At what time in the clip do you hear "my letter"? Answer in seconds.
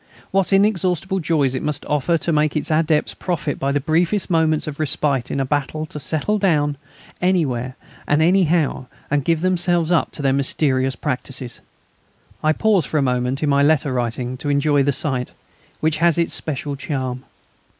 13.49-13.93